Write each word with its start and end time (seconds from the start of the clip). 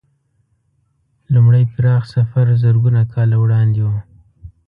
لومړی 1.33 1.63
پراخ 1.73 2.03
سفر 2.15 2.45
زرګونه 2.63 3.01
کاله 3.13 3.35
وړاندې 3.39 3.81
و. 3.87 3.89